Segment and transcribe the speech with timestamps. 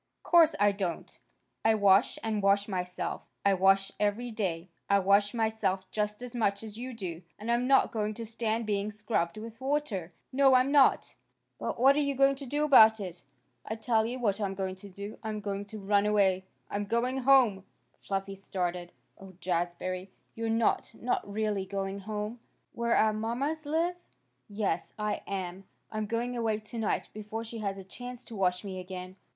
[0.23, 1.19] "Course I don't.
[1.63, 3.27] I wash and wash myself.
[3.45, 4.67] I wash every day.
[4.89, 7.21] I wash myself just as much as you do.
[7.37, 10.11] And I'm not going to stand being scrubbed with water.
[10.33, 11.13] No, I'm not."
[11.59, 13.21] "But what are you going to do about it?"
[13.63, 15.19] "I'll tell you what I'm going to do.
[15.21, 16.45] I'm going to run away.
[16.67, 17.63] I'm going home!"
[17.99, 18.91] Fluffy started.
[19.19, 20.09] "Oh, Jazbury!
[20.33, 22.39] You're not not really going home?
[22.73, 23.97] Where our mommas live?"
[24.47, 25.65] "Yes, I am.
[25.91, 29.15] I'm going away tonight before she has a chance to wash me again."